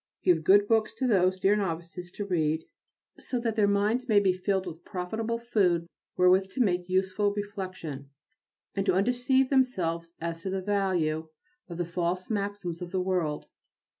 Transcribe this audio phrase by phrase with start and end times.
[0.23, 2.65] Give good books to those dear novices to read,
[3.19, 5.85] so that their minds may be filled with profitable food
[6.17, 8.09] wherewith to make useful reflection,
[8.73, 11.29] and to undeceive themselves as to the value
[11.69, 13.45] of the false maxims of the world.